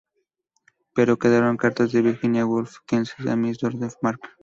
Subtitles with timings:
[0.95, 4.31] Pero quedaron cartas a Virginia Woolf, Kingsley Amis o Dorothy Parker.